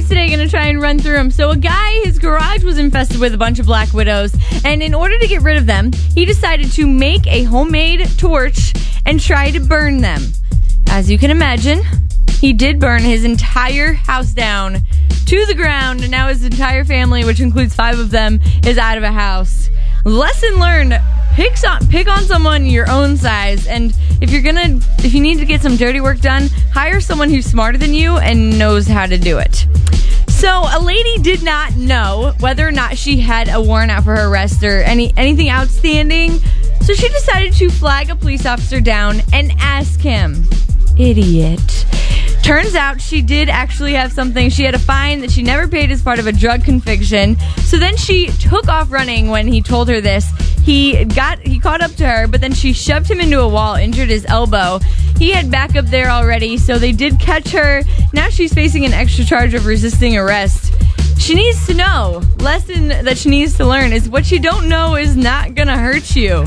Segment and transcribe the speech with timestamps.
[0.00, 0.34] stories today.
[0.34, 1.30] Going to try and run through them.
[1.30, 4.34] So, a guy, his garage was infested with a bunch of black widows,
[4.64, 8.72] and in order to get rid of them, he decided to make a homemade torch
[9.06, 10.22] and try to burn them.
[10.88, 11.82] As you can imagine,
[12.38, 14.78] he did burn his entire house down
[15.26, 18.96] to the ground, and now his entire family, which includes five of them, is out
[18.96, 19.68] of a house.
[20.04, 21.00] Lesson learned:
[21.34, 25.38] pick on pick on someone your own size, and if you're gonna if you need
[25.38, 29.06] to get some dirty work done, hire someone who's smarter than you and knows how
[29.06, 29.66] to do it.
[30.28, 34.16] So a lady did not know whether or not she had a warrant out for
[34.16, 36.38] her arrest or any anything outstanding.
[36.82, 40.48] So she decided to flag a police officer down and ask him,
[40.96, 41.86] "Idiot."
[42.42, 44.48] Turns out she did actually have something.
[44.48, 47.36] She had a fine that she never paid as part of a drug conviction.
[47.64, 50.24] So then she took off running when he told her this.
[50.62, 53.74] He got he caught up to her, but then she shoved him into a wall,
[53.74, 54.78] injured his elbow.
[55.18, 57.82] He had backup there already, so they did catch her.
[58.12, 60.72] Now she's facing an extra charge of resisting arrest.
[61.18, 62.22] She needs to know.
[62.38, 66.16] Lesson that she needs to learn is what you don't know is not gonna hurt
[66.16, 66.46] you.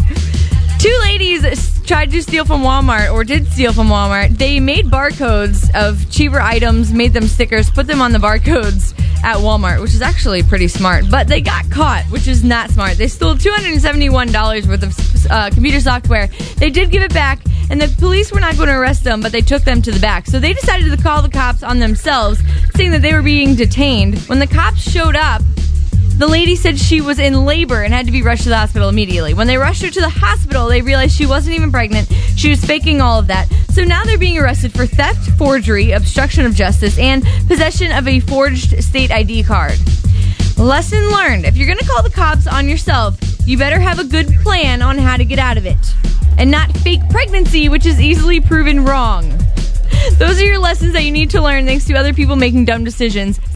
[0.80, 4.38] Two ladies tried to steal from Walmart or did steal from Walmart.
[4.38, 9.38] They made barcodes of cheaper items, made them stickers, put them on the barcodes at
[9.38, 11.05] Walmart, which is actually pretty smart.
[11.09, 12.97] But they got caught, which is not smart.
[12.97, 16.27] They stole $271 worth of uh, computer software.
[16.57, 19.31] They did give it back, and the police were not going to arrest them, but
[19.31, 20.27] they took them to the back.
[20.27, 22.41] So they decided to call the cops on themselves,
[22.75, 24.19] saying that they were being detained.
[24.27, 25.41] When the cops showed up,
[26.17, 28.88] the lady said she was in labor and had to be rushed to the hospital
[28.88, 29.33] immediately.
[29.33, 32.07] When they rushed her to the hospital, they realized she wasn't even pregnant.
[32.35, 33.47] She was faking all of that.
[33.73, 38.19] So now they're being arrested for theft, forgery, obstruction of justice, and possession of a
[38.19, 39.79] forged state ID card.
[40.59, 44.03] Lesson learned if you're going to call the cops on yourself, you better have a
[44.03, 45.95] good plan on how to get out of it.
[46.38, 49.27] And not fake pregnancy, which is easily proven wrong.
[50.19, 52.83] Those are your lessons that you need to learn thanks to other people making dumb
[52.83, 53.39] decisions.